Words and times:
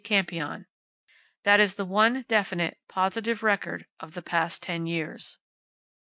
Campion. 0.03 0.65
That 1.43 1.59
is 1.59 1.75
the 1.75 1.85
one 1.85 2.25
definite, 2.27 2.79
positive 2.89 3.43
record 3.43 3.85
of 3.99 4.15
the 4.15 4.23
past 4.23 4.63
ten 4.63 4.87
years. 4.87 5.37